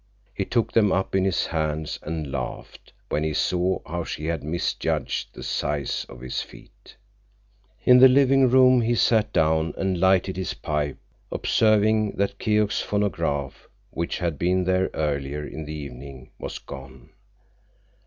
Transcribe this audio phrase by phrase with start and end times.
[0.33, 4.43] He took them up in his hands and laughed when he saw how she had
[4.43, 6.95] misjudged the size of his feet.
[7.85, 10.97] In the living room he sat down and lighted his pipe,
[11.31, 17.11] observing that Keok's phonograph, which had been there earlier in the evening, was gone.